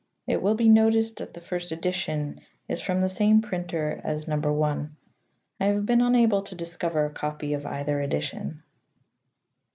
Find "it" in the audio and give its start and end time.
0.25-0.41